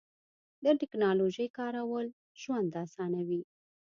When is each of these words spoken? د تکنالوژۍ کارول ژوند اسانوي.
د 0.63 0.65
تکنالوژۍ 0.81 1.47
کارول 1.57 2.07
ژوند 2.41 2.71
اسانوي. 2.85 3.41